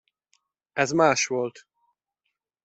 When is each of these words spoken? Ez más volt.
Ez 0.73 0.91
más 0.93 1.25
volt. 1.27 1.67